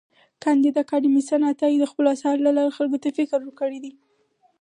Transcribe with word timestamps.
کانديد 0.43 0.75
اکاډميسن 0.83 1.41
عطايي 1.51 1.77
د 1.79 1.85
خپلو 1.91 2.07
اثارو 2.15 2.45
له 2.47 2.51
لارې 2.57 2.75
خلکو 2.77 3.01
ته 3.03 3.09
فکر 3.17 3.37
ورکړی 3.43 3.79
دی. 3.83 3.91